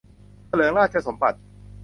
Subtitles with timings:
[0.47, 1.39] เถลิงราชสมบัติ